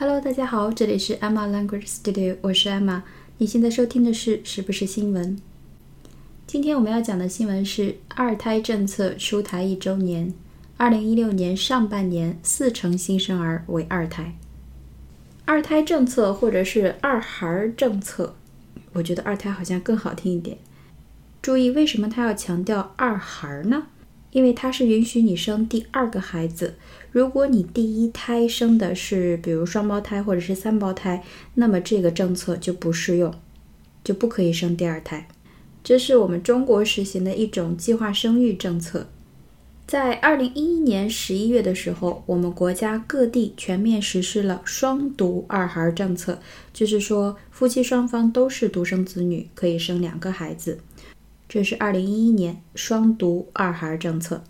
[0.00, 3.02] Hello，大家好，这里是 Emma Language Studio，我是 Emma。
[3.36, 5.38] 你现在收听的是是不是新闻？
[6.46, 10.32] 今天我们要讲的新闻是二胎政策出台一周年。
[10.78, 14.34] 二零一六年上半年，四成新生儿为二胎。
[15.44, 18.34] 二胎政策或者是二孩政策，
[18.94, 20.56] 我觉得二胎好像更好听一点。
[21.42, 23.88] 注意，为什么他要强调二孩呢？
[24.32, 26.74] 因为它是允许你生第二个孩子。
[27.10, 31.24] 如果你第一胎生的是比如双胞胎或者是三胞胎，
[31.54, 33.34] 那么这个政策就不适用，
[34.04, 35.26] 就不可以生第二胎。
[35.82, 39.08] 这是我们中国实行的一种计划生育政策。
[39.86, 46.38] 在二零一一年十一月的时候，我们国家各地全面实施了双独二孩政策，
[46.72, 50.78] 就是说夫妻双方都是独生子女，可以生两个孩子。
[51.52, 54.44] 这是二零一一年双独二孩政策。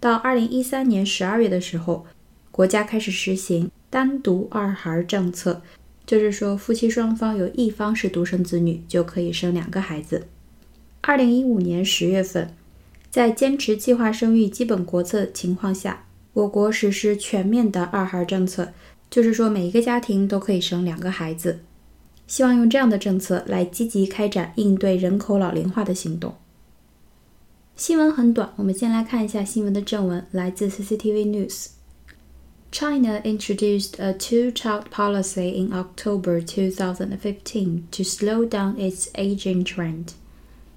[0.00, 2.04] 到二零一三年十二月的时候，
[2.50, 5.62] 国家开始实行单独二孩政策，
[6.04, 10.26] 就是说夫妻双方有一方是独生子女，就可以生两个孩子。
[11.02, 12.52] 二零一五年十月份，
[13.08, 18.72] 在坚持计划生育基本国策的情况下，我国实施全面的二孩政策，
[19.08, 21.60] 就是说每一个家庭都可以生两个孩子。
[22.26, 26.34] 希望用这样的政策来积极开展应对人口老龄化的行动。
[27.81, 40.13] 新闻很短，我们先来看一下新闻的正文，来自 CCTV News。China introduced a two-child policy in October 2015 to slow down its aging trend.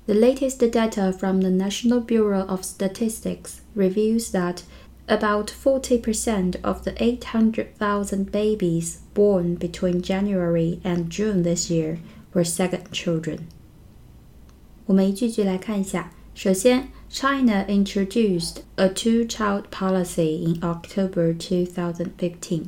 [0.07, 4.63] The latest data from the National Bureau of Statistics reveals that
[5.09, 11.99] about 40% of the 800,000 babies born between January and June this year
[12.33, 13.41] were second children.
[14.87, 16.13] 我们一句句来看一下。
[16.35, 22.65] 首先，China introduced a two-child policy in October 2015。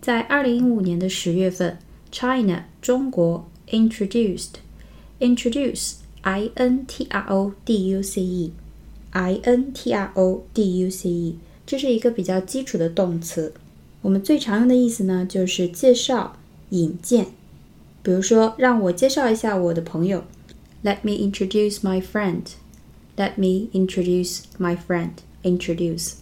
[0.00, 1.78] 在二零一五年的十月份，
[2.12, 4.54] China 中国 introduced
[5.18, 8.52] introduce i n t r o d u c e
[9.10, 13.54] i n t r o d u c e 这是一个比较基础的动词，
[14.02, 16.36] 我们最常用的意思呢，就是介绍、
[16.70, 17.26] 引荐。
[18.02, 20.24] 比如说，让我介绍一下我的朋友，
[20.84, 22.42] Let me introduce my friend.
[23.16, 25.10] Let me introduce my friend.
[25.42, 26.14] Introduce.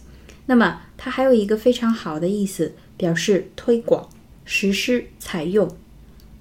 [0.45, 4.09] 那么它还有一个非常好的意思，表示推广、
[4.45, 5.77] 实施、采用。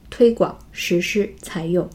[0.08, 1.88] 推广、实施、采用。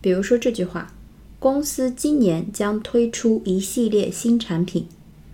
[0.00, 0.94] 比如说这句话：
[1.38, 4.86] 公司今年将推出一系列新产品。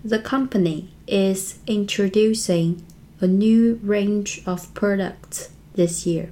[0.03, 2.77] The company is introducing
[3.19, 6.27] a new range of products this year.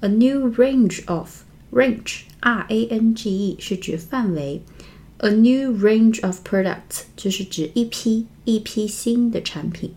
[0.00, 4.62] A new range of range R A N G E 是指范围
[5.21, 9.91] ，a new range of products 就是指一批一批新的产品。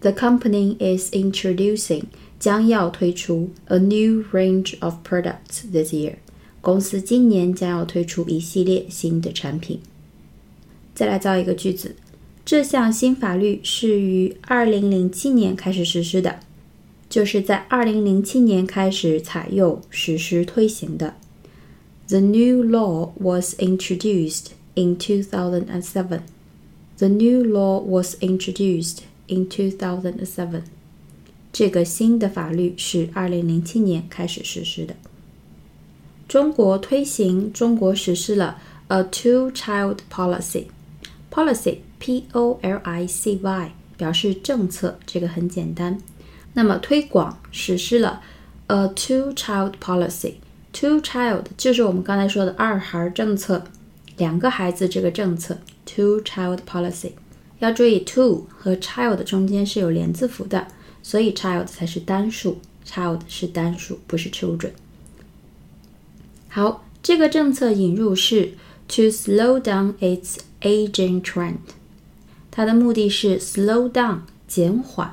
[0.00, 2.04] The company is introducing
[2.38, 6.14] 将要推出 a new range of products this year.
[6.60, 9.80] 公司今年将要推出一系列新的产品。
[10.94, 11.96] 再来造一个句子，
[12.44, 16.40] 这项新法律是于二零零七年开始实施的，
[17.08, 21.14] 就是在二零零七年开始采用、实施、推行的。
[22.07, 26.21] The new law was introduced in 2007.
[26.97, 30.63] The new law was introduced in 2007.
[31.51, 34.95] 这个新的法律是二零零七年开始实施的。
[36.27, 45.99] 中国推行，中国实施了 a two-child policy。Policy, P-O-L-I-C-Y，表示政策，这个很简单。
[46.53, 48.21] 那么推广实施了
[48.67, 50.35] a two-child policy。
[50.72, 53.64] Two-child 就是我们刚才说的二孩政策，
[54.16, 55.58] 两个孩子这个政策。
[55.86, 57.12] Two-child policy，
[57.60, 60.68] 要注意 two 和 child 中间是有连字符的，
[61.02, 64.72] 所以 child 才是单数，child 是单数，不是 children。
[66.48, 68.52] 好，这个政策引入是
[68.86, 71.56] to slow down its aging trend，
[72.50, 75.12] 它的目的是 slow down 减缓、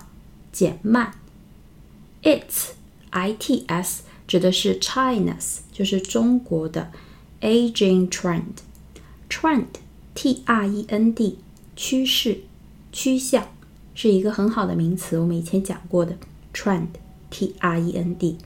[0.52, 1.14] 减慢。
[2.22, 2.72] its
[3.12, 6.92] i t s 指的是 China's，就是中国的
[7.42, 8.44] aging trend。
[9.30, 9.66] trend
[10.13, 11.39] t r e n d
[11.75, 12.42] 趋势、
[12.92, 13.50] 趋向
[13.94, 16.16] 是一个很好的名词，我们以前讲过的
[16.54, 16.88] trend
[17.30, 18.38] t r e n d。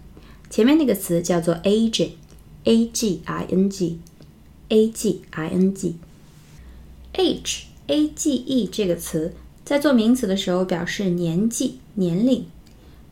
[0.50, 12.46] 前面那个词叫做 aging，a g i n g，a g i n g，h a g e 这个词在做名词的时候表示年纪、年龄；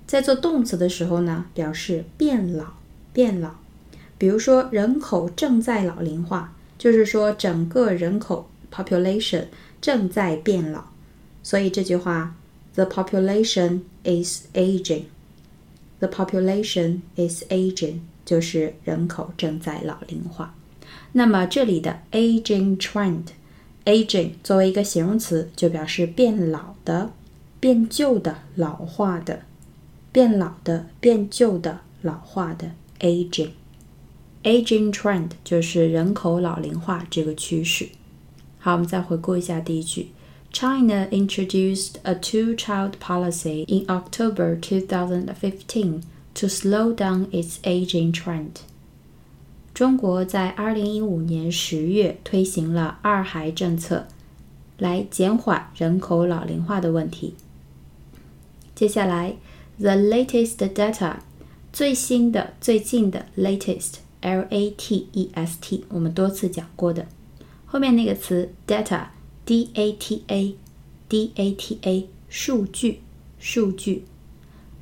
[0.08, 2.66] 在做动词的时候呢，表示变老、
[3.14, 3.52] 变老。
[4.18, 9.46] 比如说，人口正在老龄化，就是说整个人口 population
[9.80, 10.86] 正在变老。
[11.44, 12.36] 所以这句话
[12.74, 20.56] ，the population is aging，The population is aging，就是人口正在老龄化。
[21.12, 27.12] 那么这里的 aging trend，aging 作为一个形容词，就表示变老的、
[27.60, 29.42] 变旧的、老化的、
[30.18, 32.72] 变老的、变旧的、老化的
[33.02, 33.52] aging。
[34.42, 37.90] aging trend 就是人口老龄化这个趋势。
[38.58, 40.08] 好，我们再回顾一下第一句。
[40.52, 46.02] China introduced a two-child policy in October 2015
[46.34, 48.62] to slow down its aging trend.
[49.76, 54.08] 中国在二零一五年十月推行了二孩政策，
[54.80, 57.36] 来减缓人口老龄化的问题。
[58.74, 59.36] 接下来
[59.79, 61.17] ，the latest data，
[61.73, 67.07] 最新的、最近的 latest，l a t e s t，我们多次讲过的，
[67.67, 73.01] 后面那个词 data，d a t a，d a t a，数据，
[73.39, 74.05] 数据。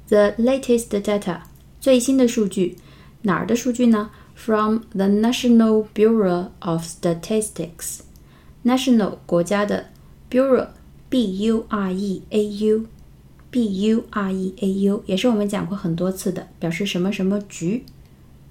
[0.09, 1.43] the latest data，
[1.81, 2.77] 最新的数据，
[3.23, 4.11] 哪儿的数据呢？
[4.35, 8.01] from the National Bureau of Statistics.
[8.65, 9.87] National 国家的
[10.31, 10.69] Bureau
[11.09, 12.87] B U R E A U
[13.55, 17.85] B U R E A U 也是我们讲过很多次的，表示什么什么局，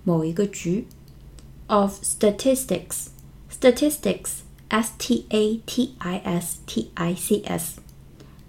[0.04, 0.86] 某一个局。
[1.68, 3.08] Of statistics,
[3.52, 4.40] statistics,
[4.70, 7.80] S T A T I S T I C S,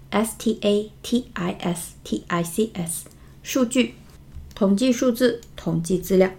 [0.09, 3.05] S T A T I S T I C S，
[3.43, 3.93] 数据，
[4.55, 6.31] 统计数字，统计资料。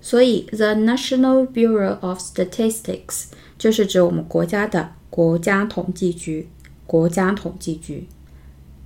[0.00, 3.24] 所以，the National Bureau of Statistics
[3.58, 6.48] 就是指我们国家的国家统计局。
[6.86, 8.06] 国家统计局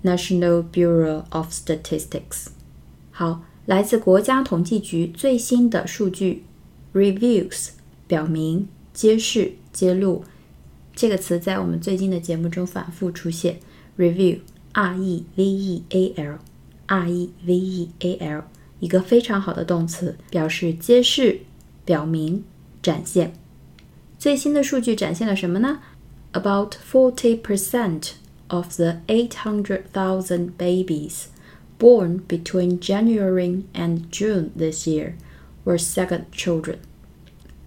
[0.04, 2.48] ，National Bureau of Statistics。
[3.12, 6.44] 好，来自国家统计局最新的数据
[6.94, 7.70] ，reviews
[8.08, 10.24] 表明、揭示、揭露
[10.96, 13.60] 这个词在我们最近的节目中反复出现。
[13.98, 18.44] review，r e v e a l，r e v e a l。
[18.80, 21.40] 一个非常好的动词，表示揭示、
[21.84, 22.44] 表明、
[22.82, 23.34] 展现。
[24.20, 25.80] 最新的数据展现了什么呢
[26.34, 28.12] ？About forty percent
[28.49, 31.29] of the eight hundred thousand babies
[31.79, 35.15] born between January and June this year
[35.65, 36.79] were second children.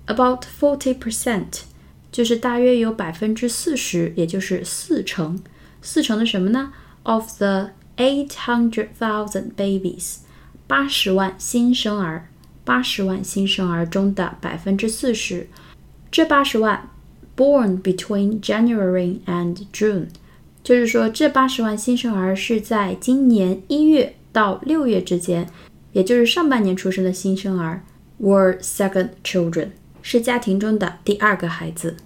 [0.06, 1.64] About forty percent
[2.12, 5.40] 就是大约有百分之四十，也就是四成。
[5.82, 6.72] 四成的什么呢？
[7.04, 10.18] Of the eight hundred thousand babies
[10.68, 12.30] 八十万新生儿，
[12.64, 15.48] 八十万新生儿中的百分之四十，
[16.10, 16.90] 这八十万
[17.36, 20.08] born between January and June，
[20.63, 25.49] 就是说这八十万新生儿是在今年一月到六月之间，
[25.93, 27.83] 也就是上半年出生的新生儿
[28.21, 29.69] ，were second children，
[30.03, 31.97] 是家庭中的第二个孩子。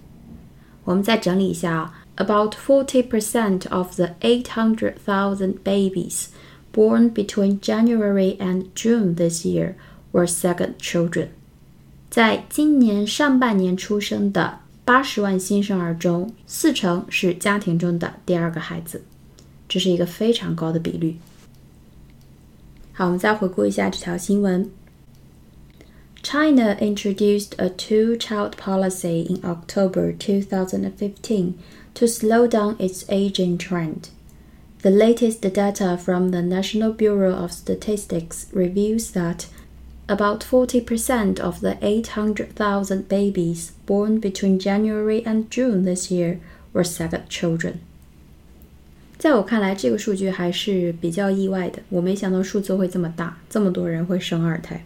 [0.85, 6.27] 我们再整理一下啊，about forty percent of the eight hundred thousand babies。
[6.73, 9.75] born between January and June this year
[10.11, 11.27] were second children。
[12.09, 19.02] 在今年上半年出生的八十万新生儿中，四成是家庭中的第二个孩子，
[19.68, 21.16] 这是一个非常高的比率。
[22.92, 24.70] 好，我们再回顾一下这条新闻。
[26.22, 31.54] China introduced a two-child policy in October 2015
[31.94, 34.10] to slow down its aging trend.
[34.82, 39.46] The latest data from the National Bureau of Statistics reveals that
[40.07, 46.37] about 40% of the 800,000 babies born between January and June this year
[46.73, 47.75] were second children.
[49.17, 51.81] 在我看来，这个数据还是比较意外的。
[51.89, 54.85] 我没想到数字会这么大，这么多人会生二胎。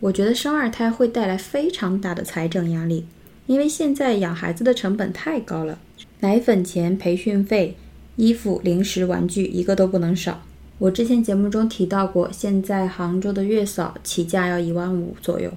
[0.00, 3.06] 我觉得生二胎会带来非常大的财政压力，
[3.46, 5.78] 因为现在养孩子的成本太高了，
[6.20, 7.76] 奶粉钱、培训费。
[8.16, 10.42] 衣服、零食、玩具一个都不能少。
[10.78, 15.52] 我之前节目中提到过，现在杭州的月嫂起价要一万五左右，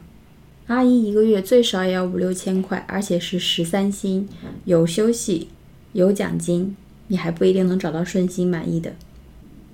[0.67, 4.29] 阿姨一个月最少也要五六千块，而且是十三薪，
[4.65, 5.47] 有休息，
[5.93, 6.75] 有奖金，
[7.07, 8.93] 你还不一定能找到顺心满意的。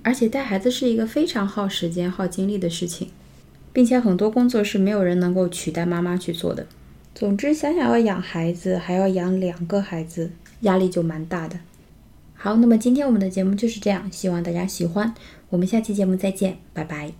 [0.02, 3.08] 而且带孩子是一个非常耗时间、耗精力的事情，
[3.72, 6.66] 并且很多工作是没有人能够取代妈妈去做的。
[7.14, 10.30] 总之，想想要养孩子，还要养两个孩子，
[10.62, 11.58] 压力就蛮大的。
[12.42, 15.14] 好，那么今天我们的节目就是这样，希望大家喜欢。
[15.48, 17.12] 我们下期节目再见，拜拜。